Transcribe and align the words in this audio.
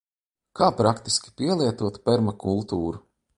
Kā 0.59 0.69
praktiski 0.79 1.33
pielietot 1.41 2.01
permakultūru? 2.09 2.99